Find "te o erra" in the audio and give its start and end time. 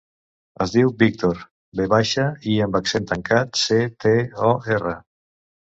4.07-5.01